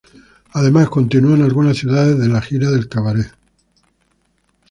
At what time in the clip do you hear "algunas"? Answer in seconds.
1.43-1.77